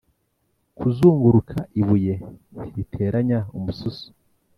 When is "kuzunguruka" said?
0.77-1.57